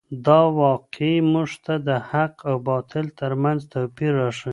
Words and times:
دا 0.25 0.41
واقعه 0.61 1.25
موږ 1.33 1.49
ته 1.65 1.73
د 1.87 1.89
حق 2.09 2.35
او 2.49 2.55
باطل 2.69 3.05
تر 3.19 3.31
منځ 3.43 3.59
توپیر 3.73 4.11
راښیي. 4.21 4.49